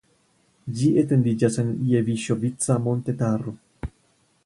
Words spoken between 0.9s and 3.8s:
etendiĝas en Jeviŝovica montetaro.